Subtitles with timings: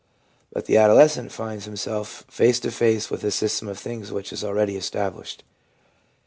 [0.51, 4.43] But the adolescent finds himself face to face with a system of things which is
[4.43, 5.43] already established.